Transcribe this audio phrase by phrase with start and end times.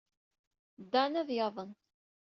[0.91, 1.71] Dan ad yaḍen.